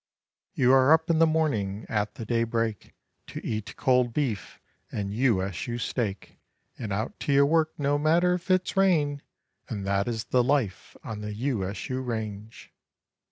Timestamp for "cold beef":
3.75-4.59